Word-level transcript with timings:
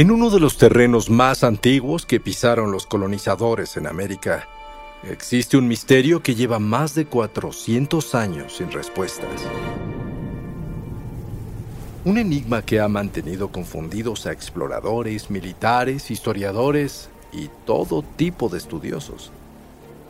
En 0.00 0.10
uno 0.10 0.30
de 0.30 0.40
los 0.40 0.56
terrenos 0.56 1.10
más 1.10 1.44
antiguos 1.44 2.06
que 2.06 2.20
pisaron 2.20 2.72
los 2.72 2.86
colonizadores 2.86 3.76
en 3.76 3.86
América, 3.86 4.48
existe 5.02 5.58
un 5.58 5.68
misterio 5.68 6.22
que 6.22 6.34
lleva 6.34 6.58
más 6.58 6.94
de 6.94 7.04
400 7.04 8.14
años 8.14 8.56
sin 8.56 8.70
respuestas. 8.70 9.28
Un 12.06 12.16
enigma 12.16 12.62
que 12.62 12.80
ha 12.80 12.88
mantenido 12.88 13.48
confundidos 13.48 14.24
a 14.24 14.32
exploradores, 14.32 15.28
militares, 15.28 16.10
historiadores 16.10 17.10
y 17.30 17.50
todo 17.66 18.02
tipo 18.02 18.48
de 18.48 18.56
estudiosos, 18.56 19.30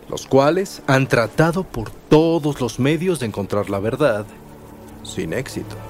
los 0.08 0.24
cuales 0.24 0.82
han 0.86 1.08
tratado 1.08 1.64
por 1.64 1.90
todos 1.90 2.60
los 2.60 2.78
medios 2.78 3.18
de 3.18 3.26
encontrar 3.26 3.68
la 3.68 3.80
verdad 3.80 4.24
sin 5.02 5.32
éxito. 5.32 5.89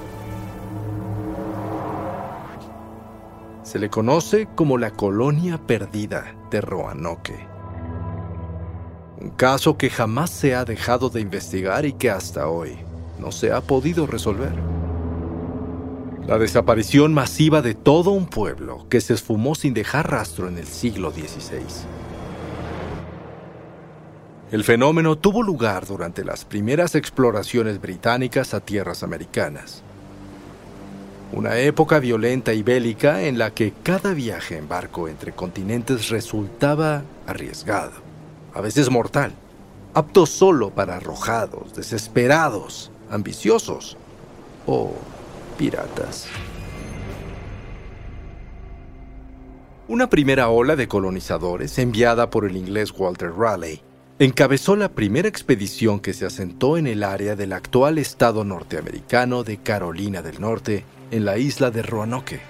Se 3.71 3.79
le 3.79 3.89
conoce 3.89 4.49
como 4.53 4.77
la 4.77 4.91
colonia 4.91 5.57
perdida 5.57 6.35
de 6.51 6.59
Roanoke. 6.59 7.47
Un 9.21 9.29
caso 9.29 9.77
que 9.77 9.89
jamás 9.89 10.29
se 10.29 10.55
ha 10.55 10.65
dejado 10.65 11.09
de 11.09 11.21
investigar 11.21 11.85
y 11.85 11.93
que 11.93 12.09
hasta 12.09 12.49
hoy 12.49 12.79
no 13.17 13.31
se 13.31 13.53
ha 13.53 13.61
podido 13.61 14.07
resolver. 14.07 14.51
La 16.27 16.37
desaparición 16.37 17.13
masiva 17.13 17.61
de 17.61 17.73
todo 17.73 18.09
un 18.11 18.25
pueblo 18.25 18.89
que 18.89 18.99
se 18.99 19.13
esfumó 19.13 19.55
sin 19.55 19.73
dejar 19.73 20.11
rastro 20.11 20.49
en 20.49 20.57
el 20.57 20.67
siglo 20.67 21.11
XVI. 21.11 21.63
El 24.51 24.65
fenómeno 24.65 25.17
tuvo 25.17 25.43
lugar 25.43 25.85
durante 25.85 26.25
las 26.25 26.43
primeras 26.43 26.93
exploraciones 26.95 27.79
británicas 27.79 28.53
a 28.53 28.59
tierras 28.59 29.01
americanas 29.01 29.81
una 31.33 31.57
época 31.57 31.99
violenta 31.99 32.53
y 32.53 32.61
bélica 32.61 33.23
en 33.23 33.37
la 33.37 33.51
que 33.51 33.73
cada 33.83 34.13
viaje 34.13 34.57
en 34.57 34.67
barco 34.67 35.07
entre 35.07 35.31
continentes 35.31 36.09
resultaba 36.09 37.03
arriesgado, 37.25 37.93
a 38.53 38.61
veces 38.61 38.89
mortal, 38.89 39.31
apto 39.93 40.25
solo 40.25 40.71
para 40.71 40.97
arrojados, 40.97 41.73
desesperados, 41.73 42.91
ambiciosos 43.09 43.97
o 44.65 44.93
piratas. 45.57 46.27
Una 49.87 50.09
primera 50.09 50.49
ola 50.49 50.75
de 50.75 50.87
colonizadores 50.87 51.77
enviada 51.77 52.29
por 52.29 52.45
el 52.45 52.55
inglés 52.55 52.93
Walter 52.97 53.31
Raleigh 53.33 53.83
encabezó 54.19 54.75
la 54.75 54.89
primera 54.89 55.27
expedición 55.27 55.99
que 55.99 56.13
se 56.13 56.25
asentó 56.25 56.77
en 56.77 56.87
el 56.87 57.03
área 57.03 57.35
del 57.35 57.53
actual 57.53 57.97
estado 57.97 58.43
norteamericano 58.43 59.43
de 59.43 59.57
Carolina 59.57 60.21
del 60.21 60.39
Norte 60.39 60.85
en 61.11 61.25
la 61.25 61.37
isla 61.37 61.69
de 61.71 61.83
Roanoke. 61.83 62.41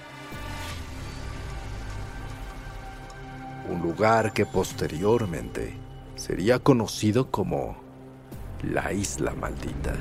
Un 3.69 3.81
lugar 3.81 4.33
que 4.33 4.45
posteriormente 4.45 5.73
sería 6.15 6.59
conocido 6.59 7.31
como 7.31 7.75
la 8.61 8.93
Isla 8.93 9.33
Maldita. 9.33 9.95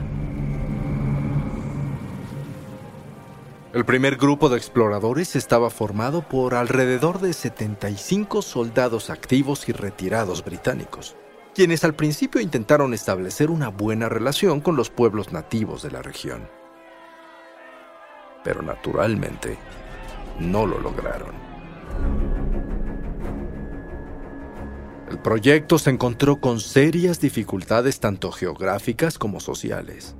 El 3.72 3.84
primer 3.84 4.16
grupo 4.16 4.48
de 4.48 4.58
exploradores 4.58 5.36
estaba 5.36 5.70
formado 5.70 6.22
por 6.22 6.54
alrededor 6.54 7.20
de 7.20 7.32
75 7.32 8.42
soldados 8.42 9.08
activos 9.08 9.68
y 9.68 9.72
retirados 9.72 10.44
británicos, 10.44 11.16
quienes 11.54 11.84
al 11.84 11.94
principio 11.94 12.40
intentaron 12.40 12.92
establecer 12.92 13.48
una 13.48 13.68
buena 13.68 14.08
relación 14.08 14.60
con 14.60 14.76
los 14.76 14.90
pueblos 14.90 15.32
nativos 15.32 15.82
de 15.82 15.92
la 15.92 16.02
región 16.02 16.59
pero 18.44 18.62
naturalmente 18.62 19.58
no 20.38 20.66
lo 20.66 20.78
lograron. 20.78 21.34
El 25.10 25.18
proyecto 25.18 25.78
se 25.78 25.90
encontró 25.90 26.40
con 26.40 26.60
serias 26.60 27.20
dificultades 27.20 27.98
tanto 27.98 28.30
geográficas 28.30 29.18
como 29.18 29.40
sociales. 29.40 30.14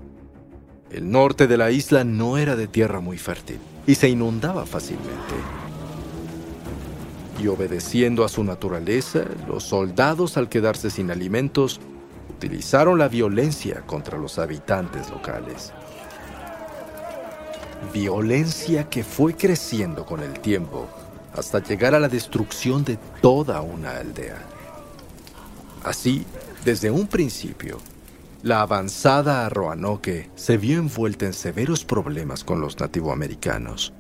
El 0.91 1.10
norte 1.10 1.47
de 1.47 1.56
la 1.56 1.70
isla 1.70 2.03
no 2.03 2.36
era 2.36 2.56
de 2.56 2.66
tierra 2.66 2.98
muy 3.00 3.16
fértil 3.16 3.60
y 3.86 3.94
se 3.94 4.09
inundaba 4.09 4.66
fácilmente. 4.66 5.34
Y 7.41 7.47
obedeciendo 7.47 8.25
a 8.25 8.28
su 8.28 8.42
naturaleza, 8.42 9.25
los 9.47 9.62
soldados 9.62 10.36
al 10.36 10.48
quedarse 10.48 10.91
sin 10.91 11.10
alimentos 11.10 11.80
utilizaron 12.28 12.98
la 12.98 13.09
violencia 13.09 13.82
contra 13.86 14.19
los 14.19 14.38
habitantes 14.38 15.09
locales 15.10 15.72
violencia 17.92 18.88
que 18.88 19.04
fue 19.04 19.34
creciendo 19.34 20.04
con 20.04 20.20
el 20.20 20.41
tiempo 20.41 20.88
hasta 21.34 21.62
llegar 21.62 21.94
a 21.94 22.00
la 22.00 22.08
destrucción 22.08 22.84
de 22.84 22.98
toda 23.20 23.60
una 23.60 23.96
aldea. 23.96 24.38
Así, 25.84 26.26
desde 26.64 26.91
un 26.91 27.06
principio, 27.06 27.78
la 28.42 28.62
avanzada 28.62 29.46
a 29.46 29.48
Roanoke 29.48 30.30
se 30.34 30.56
vio 30.56 30.78
envuelta 30.78 31.26
en 31.26 31.32
severos 31.32 31.84
problemas 31.84 32.44
con 32.44 32.60
los 32.60 32.78
nativoamericanos. 32.78 33.92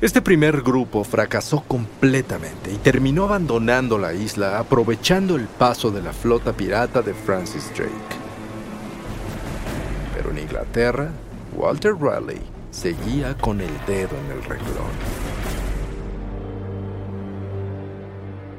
Este 0.00 0.20
primer 0.20 0.60
grupo 0.60 1.02
fracasó 1.02 1.62
completamente 1.62 2.70
y 2.70 2.76
terminó 2.76 3.24
abandonando 3.24 3.98
la 3.98 4.12
isla 4.12 4.58
aprovechando 4.58 5.36
el 5.36 5.46
paso 5.46 5.90
de 5.90 6.02
la 6.02 6.12
flota 6.12 6.52
pirata 6.52 7.00
de 7.00 7.14
Francis 7.14 7.70
Drake 7.74 8.23
en 10.34 10.42
Inglaterra, 10.42 11.10
Walter 11.56 11.94
Raleigh 11.94 12.42
seguía 12.70 13.36
con 13.36 13.60
el 13.60 13.70
dedo 13.86 14.16
en 14.26 14.36
el 14.36 14.42
renglón. 14.42 15.24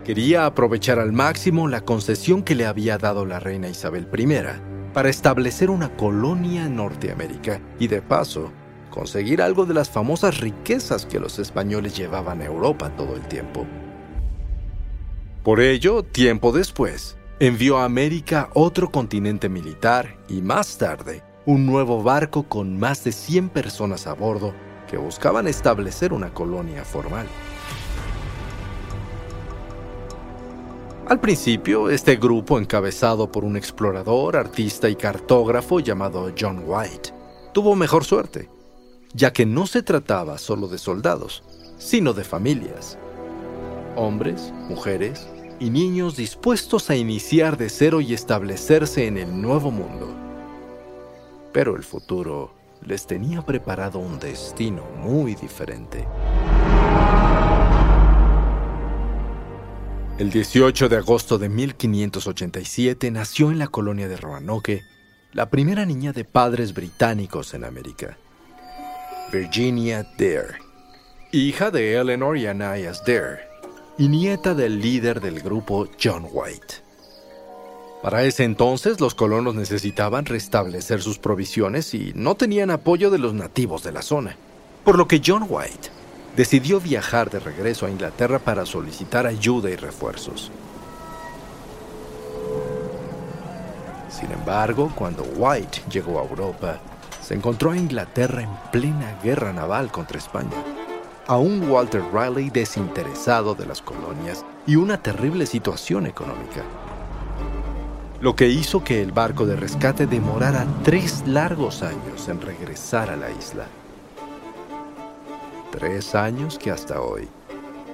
Quería 0.06 0.46
aprovechar 0.46 1.00
al 1.00 1.12
máximo 1.12 1.68
la 1.68 1.81
concesión 1.81 2.44
que 2.44 2.56
le 2.56 2.66
había 2.66 2.97
dado 2.97 3.25
la 3.25 3.40
reina 3.40 3.68
Isabel 3.68 4.08
I 4.16 4.94
para 4.94 5.09
establecer 5.09 5.69
una 5.69 5.96
colonia 5.97 6.66
en 6.66 6.75
Norteamérica 6.75 7.59
y 7.80 7.88
de 7.88 8.02
paso 8.02 8.52
conseguir 8.91 9.41
algo 9.41 9.66
de 9.66 9.74
las 9.74 9.90
famosas 9.90 10.40
riquezas 10.40 11.06
que 11.06 11.19
los 11.19 11.40
españoles 11.40 11.97
llevaban 11.97 12.41
a 12.41 12.46
Europa 12.46 12.91
todo 12.96 13.16
el 13.16 13.28
tiempo. 13.28 13.66
Por 15.44 15.59
ello, 15.59 16.03
tiempo 16.03 16.52
después, 16.52 17.18
envió 17.40 17.80
a 17.80 17.85
América 17.85 18.50
otro 18.53 18.91
continente 18.91 19.50
militar 19.50 20.16
y 20.30 20.41
más 20.41 20.78
tarde 20.78 21.24
un 21.45 21.67
nuevo 21.67 22.01
barco 22.01 22.44
con 22.44 22.79
más 22.79 23.03
de 23.03 23.11
100 23.11 23.50
personas 23.50 24.07
a 24.07 24.13
bordo 24.13 24.53
que 24.88 24.97
buscaban 24.97 25.47
establecer 25.47 26.11
una 26.11 26.33
colonia 26.33 26.83
formal. 26.83 27.28
Al 31.07 31.19
principio, 31.19 31.91
este 31.91 32.16
grupo, 32.16 32.57
encabezado 32.57 33.31
por 33.31 33.45
un 33.45 33.57
explorador, 33.57 34.35
artista 34.35 34.89
y 34.89 34.95
cartógrafo 34.95 35.79
llamado 35.79 36.31
John 36.37 36.64
White, 36.66 37.14
tuvo 37.53 37.75
mejor 37.75 38.05
suerte, 38.05 38.49
ya 39.14 39.31
que 39.31 39.46
no 39.46 39.67
se 39.67 39.84
trataba 39.84 40.40
solo 40.40 40.67
de 40.67 40.79
soldados, 40.79 41.43
sino 41.78 42.14
de 42.14 42.23
familias. 42.23 42.97
Hombres, 43.96 44.52
mujeres 44.67 45.28
y 45.59 45.70
niños 45.70 46.16
dispuestos 46.16 46.90
a 46.90 46.96
iniciar 46.96 47.55
de 47.55 47.70
cero 47.70 48.02
y 48.02 48.16
establecerse 48.16 49.05
en 49.05 49.20
el 49.20 49.41
nuevo 49.41 49.70
mundo 49.70 50.24
pero 51.55 51.78
el 51.78 51.84
futuro 51.84 52.53
les 52.85 53.07
tenía 53.07 53.41
preparado 53.41 53.99
un 53.99 54.19
destino 54.19 54.84
muy 54.97 55.35
diferente. 55.35 56.05
El 60.19 60.31
18 60.31 60.90
de 60.90 60.97
agosto 60.97 61.37
de 61.37 61.47
1587 61.47 63.09
nació 63.09 63.52
en 63.52 63.59
la 63.59 63.67
colonia 63.67 64.09
de 64.09 64.17
Roanoke 64.17 64.84
la 65.31 65.49
primera 65.49 65.85
niña 65.85 66.11
de 66.11 66.25
padres 66.25 66.73
británicos 66.73 67.53
en 67.53 67.63
América, 67.63 68.17
Virginia 69.31 70.05
Dare, 70.17 70.58
hija 71.31 71.72
de 71.72 71.96
Eleanor 71.96 72.37
y 72.37 72.47
Ananias 72.47 73.01
Dare, 73.05 73.47
y 73.97 74.09
nieta 74.09 74.55
del 74.55 74.81
líder 74.81 75.22
del 75.22 75.40
grupo 75.40 75.87
John 76.03 76.28
White. 76.29 76.84
Para 78.05 78.22
ese 78.22 78.43
entonces 78.43 79.02
los 79.02 79.16
colonos 79.16 79.55
necesitaban 79.55 80.25
restablecer 80.25 81.02
sus 81.02 81.17
provisiones 81.17 81.91
y 81.96 82.13
no 82.13 82.35
tenían 82.35 82.69
apoyo 82.69 83.09
de 83.09 83.17
los 83.17 83.34
nativos 83.34 83.81
de 83.81 83.91
la 83.91 84.03
zona, 84.03 84.37
por 84.84 84.96
lo 84.96 85.07
que 85.07 85.23
John 85.25 85.47
White 85.49 85.90
decidió 86.35 86.79
viajar 86.79 87.31
de 87.31 87.40
regreso 87.40 87.87
a 87.87 87.90
Inglaterra 87.90 88.37
para 88.37 88.67
solicitar 88.67 89.25
ayuda 89.25 89.72
y 89.72 89.75
refuerzos. 89.75 90.52
Sin 94.09 94.31
embargo, 94.31 94.91
cuando 94.93 95.23
White 95.23 95.81
llegó 95.90 96.19
a 96.19 96.25
Europa, 96.25 96.79
se 97.23 97.34
encontró 97.34 97.72
a 97.72 97.78
Inglaterra 97.78 98.43
en 98.43 98.72
plena 98.72 99.19
guerra 99.23 99.51
naval 99.51 99.91
contra 99.91 100.19
España, 100.19 100.63
a 101.25 101.37
un 101.37 101.67
Walter 101.67 102.03
Riley 102.13 102.51
desinteresado 102.51 103.55
de 103.55 103.66
las 103.66 103.81
colonias 103.81 104.46
y 104.67 104.75
una 104.75 105.01
terrible 105.01 105.47
situación 105.47 106.05
económica, 106.05 106.61
lo 108.25 108.35
que 108.35 108.47
hizo 108.47 108.83
que 108.83 109.03
el 109.03 109.11
barco 109.11 109.45
de 109.45 109.55
rescate 109.55 110.07
demorara 110.07 110.66
tres 110.83 111.23
largos 111.27 111.83
años 111.83 112.27
en 112.27 112.41
regresar 112.41 113.11
a 113.11 113.16
la 113.16 113.29
isla. 113.29 113.67
Tres 115.72 116.16
años 116.16 116.57
que 116.57 116.72
hasta 116.72 117.01
hoy 117.01 117.27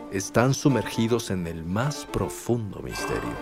están 0.09 0.53
sumergidos 0.53 1.31
en 1.31 1.47
el 1.47 1.65
más 1.65 2.05
profundo 2.05 2.79
misterio. 2.79 3.35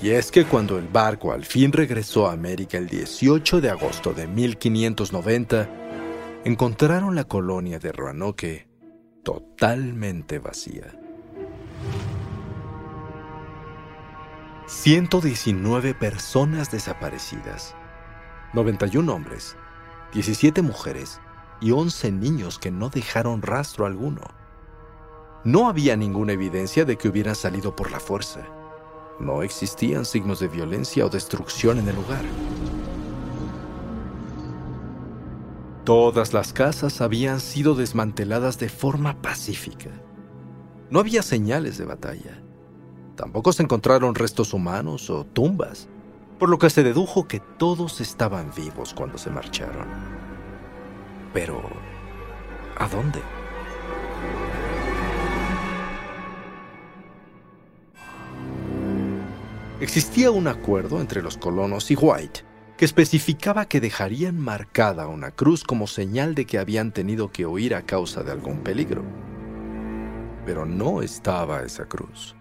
Y 0.00 0.08
es 0.08 0.30
que 0.30 0.46
cuando 0.46 0.78
el 0.78 0.88
barco 0.88 1.30
al 1.30 1.44
fin 1.44 1.70
regresó 1.70 2.28
a 2.28 2.32
América 2.32 2.78
el 2.78 2.86
18 2.86 3.60
de 3.60 3.68
agosto 3.68 4.14
de 4.14 4.26
1590, 4.26 5.68
encontraron 6.46 7.14
la 7.14 7.24
colonia 7.24 7.78
de 7.78 7.92
Roanoke 7.92 8.68
totalmente 9.22 10.38
vacía. 10.38 11.07
119 14.68 15.94
personas 15.94 16.70
desaparecidas, 16.70 17.74
91 18.52 19.10
hombres, 19.10 19.56
17 20.12 20.60
mujeres 20.60 21.22
y 21.58 21.70
11 21.70 22.12
niños 22.12 22.58
que 22.58 22.70
no 22.70 22.90
dejaron 22.90 23.40
rastro 23.40 23.86
alguno. 23.86 24.20
No 25.42 25.70
había 25.70 25.96
ninguna 25.96 26.34
evidencia 26.34 26.84
de 26.84 26.98
que 26.98 27.08
hubieran 27.08 27.34
salido 27.34 27.74
por 27.74 27.90
la 27.90 27.98
fuerza. 27.98 28.46
No 29.18 29.42
existían 29.42 30.04
signos 30.04 30.38
de 30.38 30.48
violencia 30.48 31.06
o 31.06 31.08
destrucción 31.08 31.78
en 31.78 31.88
el 31.88 31.96
lugar. 31.96 32.24
Todas 35.84 36.34
las 36.34 36.52
casas 36.52 37.00
habían 37.00 37.40
sido 37.40 37.74
desmanteladas 37.74 38.58
de 38.58 38.68
forma 38.68 39.22
pacífica. 39.22 39.88
No 40.90 41.00
había 41.00 41.22
señales 41.22 41.78
de 41.78 41.86
batalla. 41.86 42.42
Tampoco 43.18 43.52
se 43.52 43.64
encontraron 43.64 44.14
restos 44.14 44.54
humanos 44.54 45.10
o 45.10 45.24
tumbas 45.24 45.88
por 46.38 46.48
lo 46.48 46.56
que 46.56 46.70
se 46.70 46.84
dedujo 46.84 47.26
que 47.26 47.40
todos 47.40 48.00
estaban 48.00 48.52
vivos 48.56 48.94
cuando 48.94 49.18
se 49.18 49.28
marcharon. 49.28 49.88
Pero, 51.34 51.60
¿a 52.76 52.86
dónde? 52.86 53.18
Existía 59.80 60.30
un 60.30 60.46
acuerdo 60.46 61.00
entre 61.00 61.20
los 61.20 61.36
colonos 61.36 61.90
y 61.90 61.96
White 61.96 62.44
que 62.76 62.84
especificaba 62.84 63.64
que 63.64 63.80
dejarían 63.80 64.38
marcada 64.38 65.08
una 65.08 65.32
cruz 65.32 65.64
como 65.64 65.88
señal 65.88 66.36
de 66.36 66.46
que 66.46 66.58
habían 66.58 66.92
tenido 66.92 67.32
que 67.32 67.46
huir 67.46 67.74
a 67.74 67.82
causa 67.82 68.22
de 68.22 68.30
algún 68.30 68.58
peligro. 68.60 69.02
Pero 70.46 70.64
no 70.64 71.02
estaba 71.02 71.62
esa 71.62 71.86
cruz. 71.86 72.37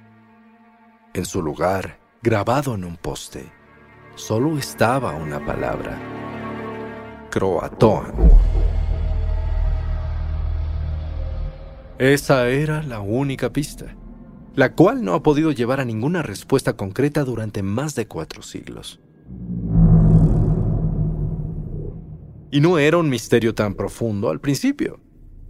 En 1.17 1.25
su 1.25 1.41
lugar, 1.41 1.97
grabado 2.21 2.75
en 2.75 2.83
un 2.83 2.95
poste, 2.95 3.51
solo 4.13 4.55
estaba 4.55 5.15
una 5.15 5.43
palabra. 5.43 5.99
Croatoan. 7.31 8.13
Esa 11.97 12.49
era 12.49 12.83
la 12.83 12.99
única 12.99 13.51
pista, 13.51 13.95
la 14.53 14.73
cual 14.75 15.03
no 15.03 15.15
ha 15.15 15.23
podido 15.23 15.51
llevar 15.51 15.79
a 15.79 15.85
ninguna 15.85 16.21
respuesta 16.21 16.73
concreta 16.73 17.23
durante 17.23 17.63
más 17.63 17.95
de 17.95 18.07
cuatro 18.07 18.43
siglos. 18.43 18.99
Y 22.51 22.61
no 22.61 22.77
era 22.77 22.99
un 22.99 23.09
misterio 23.09 23.55
tan 23.55 23.73
profundo 23.73 24.29
al 24.29 24.39
principio, 24.39 24.99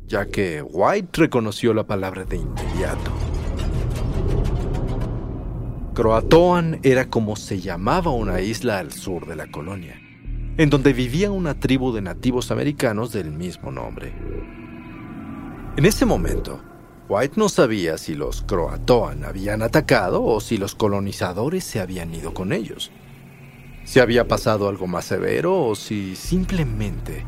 ya 0.06 0.28
que 0.28 0.62
White 0.62 1.24
reconoció 1.24 1.74
la 1.74 1.86
palabra 1.86 2.24
de 2.24 2.38
inmediato. 2.38 3.27
Croatoan 5.98 6.80
era 6.84 7.10
como 7.10 7.36
se 7.36 7.60
llamaba 7.60 8.12
una 8.12 8.40
isla 8.40 8.78
al 8.78 8.92
sur 8.92 9.26
de 9.26 9.36
la 9.36 9.48
colonia, 9.48 10.00
en 10.56 10.70
donde 10.70 10.94
vivía 10.94 11.32
una 11.32 11.60
tribu 11.60 11.92
de 11.92 12.04
nativos 12.04 12.52
americanos 12.52 13.14
del 13.14 13.32
mismo 13.32 13.72
nombre. 13.72 14.14
En 15.76 15.88
ese 15.88 16.06
momento, 16.06 16.62
White 17.10 17.34
no 17.38 17.50
sabía 17.50 17.98
si 17.98 18.14
los 18.14 18.44
Croatoan 18.44 19.24
habían 19.24 19.64
atacado 19.64 20.24
o 20.24 20.40
si 20.40 20.60
los 20.60 20.76
colonizadores 20.76 21.64
se 21.64 21.80
habían 21.80 22.14
ido 22.14 22.32
con 22.32 22.54
ellos. 22.54 22.92
Si 23.84 24.00
había 24.00 24.28
pasado 24.28 24.70
algo 24.70 24.86
más 24.86 25.06
severo 25.06 25.66
o 25.66 25.74
si 25.74 26.16
simplemente 26.16 27.26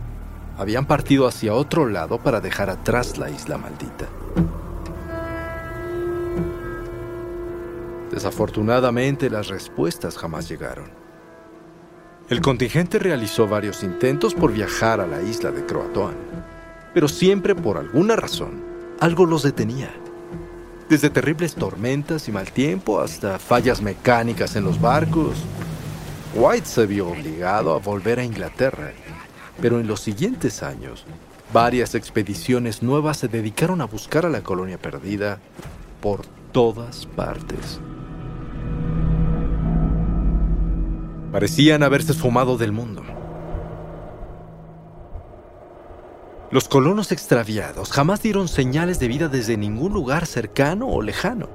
habían 0.60 0.86
partido 0.86 1.26
hacia 1.26 1.56
otro 1.56 1.90
lado 1.90 2.20
para 2.20 2.40
dejar 2.40 2.70
atrás 2.70 3.18
la 3.18 3.32
isla 3.32 3.58
maldita. 3.58 4.08
Desafortunadamente 8.20 9.30
las 9.30 9.48
respuestas 9.48 10.18
jamás 10.18 10.50
llegaron. 10.50 10.90
El 12.28 12.42
contingente 12.42 13.00
realizó 13.00 13.48
varios 13.48 13.82
intentos 13.82 14.36
por 14.36 14.52
viajar 14.52 15.00
a 15.00 15.08
la 15.08 15.22
isla 15.22 15.52
de 15.52 15.66
Croatoan, 15.66 16.16
pero 16.94 17.08
siempre 17.08 17.56
por 17.56 17.78
alguna 17.78 18.18
razón 18.18 18.62
algo 19.00 19.26
los 19.26 19.44
detenía. 19.44 19.94
Desde 20.90 21.10
terribles 21.10 21.56
tormentas 21.56 22.28
y 22.28 22.34
mal 22.34 22.52
tiempo 22.52 23.00
hasta 23.00 23.40
fallas 23.40 23.82
mecánicas 23.82 24.58
en 24.58 24.66
los 24.66 24.82
barcos, 24.82 25.38
White 26.36 26.66
se 26.66 26.86
vio 26.88 27.08
obligado 27.08 27.74
a 27.74 27.80
volver 27.80 28.20
a 28.20 28.26
Inglaterra, 28.26 28.92
pero 29.62 29.80
en 29.80 29.88
los 29.88 30.02
siguientes 30.02 30.62
años, 30.62 31.06
varias 31.54 31.96
expediciones 31.96 32.84
nuevas 32.84 33.16
se 33.16 33.30
dedicaron 33.30 33.80
a 33.80 33.86
buscar 33.86 34.26
a 34.26 34.30
la 34.30 34.44
colonia 34.44 34.78
perdida 34.78 35.40
por 36.02 36.26
todas 36.52 37.06
partes. 37.06 37.80
Parecían 41.32 41.84
haberse 41.84 42.14
esfumado 42.14 42.58
del 42.58 42.72
mundo. 42.72 43.04
Los 46.52 46.68
colonos 46.68 47.12
extraviados 47.12 47.92
jamás 47.92 48.24
dieron 48.24 48.48
señales 48.48 49.00
de 49.00 49.08
vida 49.08 49.28
desde 49.28 49.56
ningún 49.56 49.94
lugar 49.94 50.26
cercano 50.26 50.88
o 50.88 51.04
lejano. 51.04 51.48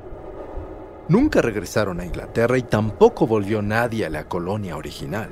Nunca 1.08 1.42
regresaron 1.42 1.98
a 1.98 2.06
Inglaterra 2.06 2.56
y 2.56 2.62
tampoco 2.62 3.26
volvió 3.26 3.60
nadie 3.60 4.06
a 4.06 4.10
la 4.10 4.28
colonia 4.28 4.76
original. 4.76 5.30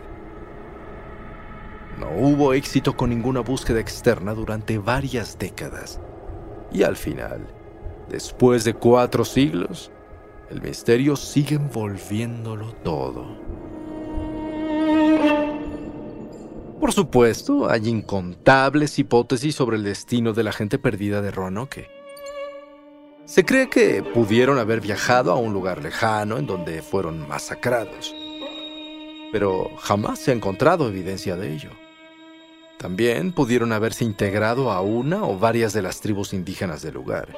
No 2.01 2.11
hubo 2.11 2.53
éxito 2.53 2.97
con 2.97 3.11
ninguna 3.11 3.41
búsqueda 3.41 3.79
externa 3.79 4.35
durante 4.35 4.79
varias 4.79 5.39
décadas. 5.39 6.01
Y 6.73 6.83
al 6.83 6.97
final, 6.97 7.47
después 8.09 8.65
de 8.65 8.75
cuatro 8.75 9.25
siglos, 9.25 9.93
el 10.51 10.61
misterio 10.61 11.15
sigue 11.15 11.55
envolviéndolo 11.55 12.73
todo. 12.83 13.72
Por 16.83 16.93
supuesto, 16.93 17.71
hay 17.71 17.89
incontables 17.89 18.99
hipótesis 18.99 19.55
sobre 19.55 19.77
el 19.77 19.85
destino 19.85 20.33
de 20.33 20.43
la 20.43 20.51
gente 20.51 20.81
perdida 20.81 21.23
de 21.23 21.31
Roanoke. 21.31 21.89
Se 23.25 23.45
cree 23.45 23.71
que 23.71 24.03
pudieron 24.03 24.59
haber 24.59 24.81
viajado 24.81 25.31
a 25.31 25.37
un 25.37 25.53
lugar 25.53 25.81
lejano 25.81 26.39
en 26.39 26.47
donde 26.49 26.83
fueron 26.83 27.29
masacrados, 27.29 28.13
pero 29.31 29.71
jamás 29.79 30.19
se 30.19 30.33
ha 30.33 30.35
encontrado 30.35 30.89
evidencia 30.89 31.37
de 31.37 31.55
ello. 31.55 31.71
También 32.79 33.31
pudieron 33.31 33.73
haberse 33.73 34.05
integrado 34.05 34.73
a 34.73 34.81
una 34.81 35.23
o 35.23 35.39
varias 35.39 35.73
de 35.73 35.83
las 35.83 36.01
tribus 36.01 36.33
indígenas 36.33 36.83
del 36.83 36.95
lugar, 36.95 37.29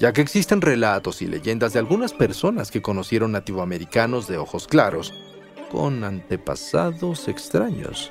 ya 0.00 0.12
que 0.12 0.22
existen 0.22 0.60
relatos 0.60 1.22
y 1.22 1.28
leyendas 1.28 1.72
de 1.72 1.78
algunas 1.78 2.12
personas 2.12 2.72
que 2.72 2.82
conocieron 2.82 3.30
nativoamericanos 3.30 4.26
de 4.26 4.38
ojos 4.38 4.66
claros 4.66 5.14
con 5.70 6.02
antepasados 6.02 7.28
extraños. 7.28 8.10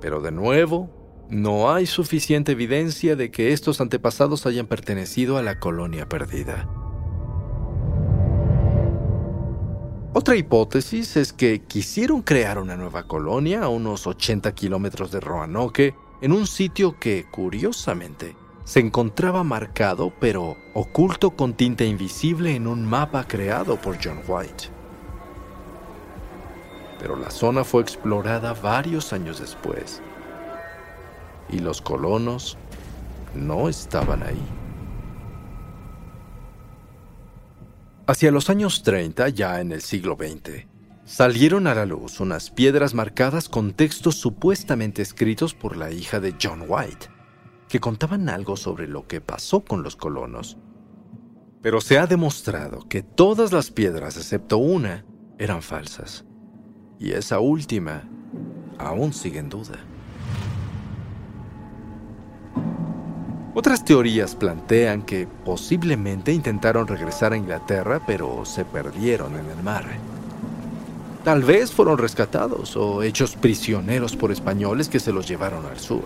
Pero 0.00 0.20
de 0.20 0.30
nuevo, 0.30 0.90
no 1.28 1.72
hay 1.72 1.86
suficiente 1.86 2.52
evidencia 2.52 3.16
de 3.16 3.30
que 3.30 3.52
estos 3.52 3.80
antepasados 3.80 4.46
hayan 4.46 4.66
pertenecido 4.66 5.38
a 5.38 5.42
la 5.42 5.58
colonia 5.58 6.08
perdida. 6.08 6.68
Otra 10.12 10.36
hipótesis 10.36 11.16
es 11.16 11.32
que 11.32 11.62
quisieron 11.62 12.22
crear 12.22 12.58
una 12.58 12.76
nueva 12.76 13.06
colonia 13.06 13.64
a 13.64 13.68
unos 13.68 14.06
80 14.06 14.54
kilómetros 14.54 15.10
de 15.10 15.20
Roanoke, 15.20 15.94
en 16.22 16.32
un 16.32 16.46
sitio 16.46 16.98
que, 16.98 17.26
curiosamente, 17.30 18.34
se 18.64 18.80
encontraba 18.80 19.44
marcado 19.44 20.12
pero 20.18 20.56
oculto 20.74 21.32
con 21.32 21.54
tinta 21.54 21.84
invisible 21.84 22.54
en 22.54 22.66
un 22.66 22.84
mapa 22.84 23.28
creado 23.28 23.76
por 23.76 23.98
John 24.02 24.20
White. 24.26 24.75
Pero 26.98 27.16
la 27.16 27.30
zona 27.30 27.64
fue 27.64 27.82
explorada 27.82 28.54
varios 28.54 29.12
años 29.12 29.40
después 29.40 30.02
y 31.50 31.58
los 31.58 31.80
colonos 31.80 32.56
no 33.34 33.68
estaban 33.68 34.22
ahí. 34.22 34.42
Hacia 38.06 38.30
los 38.30 38.50
años 38.50 38.82
30, 38.82 39.28
ya 39.30 39.60
en 39.60 39.72
el 39.72 39.82
siglo 39.82 40.16
XX, 40.16 40.66
salieron 41.04 41.66
a 41.66 41.74
la 41.74 41.86
luz 41.86 42.20
unas 42.20 42.50
piedras 42.50 42.94
marcadas 42.94 43.48
con 43.48 43.72
textos 43.72 44.16
supuestamente 44.16 45.02
escritos 45.02 45.54
por 45.54 45.76
la 45.76 45.90
hija 45.90 46.20
de 46.20 46.34
John 46.40 46.64
White, 46.68 47.08
que 47.68 47.80
contaban 47.80 48.28
algo 48.28 48.56
sobre 48.56 48.86
lo 48.86 49.08
que 49.08 49.20
pasó 49.20 49.64
con 49.64 49.82
los 49.82 49.96
colonos. 49.96 50.56
Pero 51.62 51.80
se 51.80 51.98
ha 51.98 52.06
demostrado 52.06 52.88
que 52.88 53.02
todas 53.02 53.52
las 53.52 53.72
piedras, 53.72 54.16
excepto 54.16 54.58
una, 54.58 55.04
eran 55.38 55.62
falsas. 55.62 56.25
Y 56.98 57.12
esa 57.12 57.40
última 57.40 58.02
aún 58.78 59.12
sigue 59.12 59.38
en 59.38 59.48
duda. 59.48 59.78
Otras 63.54 63.84
teorías 63.84 64.34
plantean 64.34 65.02
que 65.02 65.26
posiblemente 65.26 66.30
intentaron 66.30 66.86
regresar 66.86 67.32
a 67.32 67.38
Inglaterra, 67.38 68.02
pero 68.06 68.44
se 68.44 68.66
perdieron 68.66 69.34
en 69.34 69.46
el 69.46 69.62
mar. 69.62 69.84
Tal 71.24 71.42
vez 71.42 71.72
fueron 71.72 71.98
rescatados 71.98 72.76
o 72.76 73.02
hechos 73.02 73.34
prisioneros 73.34 74.14
por 74.14 74.30
españoles 74.30 74.88
que 74.88 75.00
se 75.00 75.10
los 75.10 75.26
llevaron 75.26 75.64
al 75.64 75.78
sur. 75.78 76.04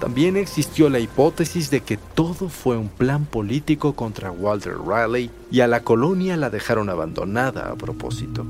También 0.00 0.36
existió 0.36 0.88
la 0.88 1.00
hipótesis 1.00 1.70
de 1.70 1.80
que 1.80 1.96
todo 1.96 2.48
fue 2.48 2.76
un 2.76 2.88
plan 2.88 3.26
político 3.26 3.94
contra 3.94 4.30
Walter 4.30 4.76
Raleigh 4.78 5.30
y 5.50 5.60
a 5.60 5.66
la 5.66 5.82
colonia 5.82 6.36
la 6.36 6.50
dejaron 6.50 6.88
abandonada 6.88 7.70
a 7.70 7.74
propósito. 7.74 8.46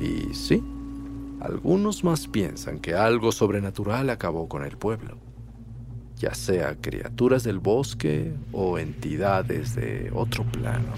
Y 0.00 0.34
sí, 0.34 0.62
algunos 1.40 2.02
más 2.02 2.26
piensan 2.26 2.80
que 2.80 2.94
algo 2.94 3.30
sobrenatural 3.30 4.10
acabó 4.10 4.48
con 4.48 4.64
el 4.64 4.76
pueblo, 4.76 5.16
ya 6.16 6.34
sea 6.34 6.74
criaturas 6.80 7.44
del 7.44 7.60
bosque 7.60 8.32
o 8.52 8.78
entidades 8.78 9.76
de 9.76 10.10
otro 10.12 10.42
plano. 10.44 10.88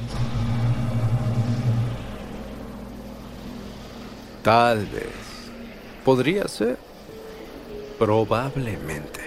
Tal 4.43 4.87
vez. 4.87 5.31
Podría 6.05 6.49
ser. 6.49 6.90
Probablemente. 8.01 9.21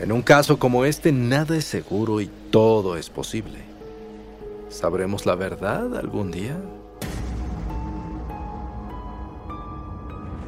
En 0.00 0.10
un 0.10 0.22
caso 0.22 0.58
como 0.58 0.86
este 0.86 1.12
nada 1.12 1.54
es 1.54 1.66
seguro 1.66 2.22
y 2.22 2.30
todo 2.50 2.96
es 2.96 3.10
posible. 3.10 3.58
¿Sabremos 4.70 5.26
la 5.26 5.34
verdad 5.34 5.94
algún 5.98 6.30
día? 6.30 6.56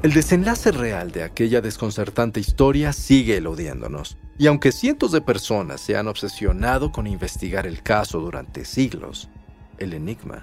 El 0.02 0.14
desenlace 0.14 0.72
real 0.72 1.10
de 1.10 1.24
aquella 1.24 1.60
desconcertante 1.60 2.40
historia 2.40 2.94
sigue 2.94 3.36
eludiéndonos. 3.36 4.16
Y 4.38 4.46
aunque 4.46 4.72
cientos 4.72 5.12
de 5.12 5.20
personas 5.20 5.82
se 5.82 5.98
han 5.98 6.08
obsesionado 6.08 6.90
con 6.90 7.06
investigar 7.06 7.66
el 7.66 7.82
caso 7.82 8.18
durante 8.18 8.64
siglos, 8.64 9.28
el 9.76 9.92
enigma 9.92 10.42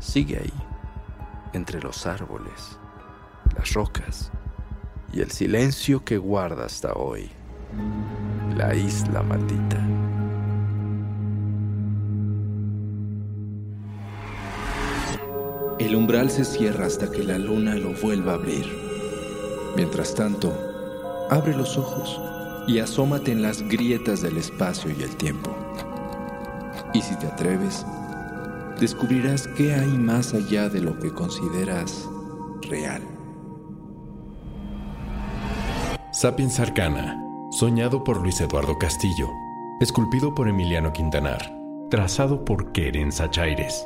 sigue 0.00 0.38
ahí 0.38 0.52
entre 1.52 1.80
los 1.80 2.06
árboles, 2.08 2.76
las 3.56 3.72
rocas 3.72 4.32
y 5.12 5.20
el 5.20 5.30
silencio 5.30 6.04
que 6.04 6.18
guarda 6.18 6.64
hasta 6.64 6.94
hoy 6.94 7.30
la 8.56 8.74
isla 8.74 9.22
maldita. 9.22 9.78
El 15.78 15.96
umbral 15.96 16.30
se 16.30 16.44
cierra 16.44 16.86
hasta 16.86 17.10
que 17.10 17.24
la 17.24 17.38
luna 17.38 17.74
lo 17.74 17.92
vuelva 17.94 18.32
a 18.32 18.34
abrir. 18.36 18.66
Mientras 19.74 20.14
tanto, 20.14 20.52
abre 21.30 21.56
los 21.56 21.76
ojos 21.76 22.20
y 22.68 22.78
asómate 22.78 23.32
en 23.32 23.42
las 23.42 23.62
grietas 23.62 24.22
del 24.22 24.36
espacio 24.36 24.90
y 24.96 25.02
el 25.02 25.16
tiempo. 25.16 25.50
Y 26.94 27.00
si 27.00 27.16
te 27.16 27.26
atreves, 27.26 27.84
descubrirás 28.78 29.48
qué 29.48 29.74
hay 29.74 29.88
más 29.88 30.34
allá 30.34 30.68
de 30.68 30.82
lo 30.82 30.98
que 30.98 31.10
consideras 31.10 32.08
real. 32.68 33.11
Sapiens 36.22 36.60
Arcana, 36.60 37.20
soñado 37.50 38.04
por 38.04 38.22
Luis 38.22 38.40
Eduardo 38.40 38.78
Castillo, 38.78 39.28
esculpido 39.80 40.32
por 40.36 40.46
Emiliano 40.46 40.92
Quintanar, 40.92 41.52
trazado 41.90 42.44
por 42.44 42.70
Keren 42.70 43.10
Sachaires. 43.10 43.84